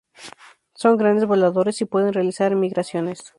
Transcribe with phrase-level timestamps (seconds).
[0.73, 3.23] Son grandes voladores y pueden realizar migraciones.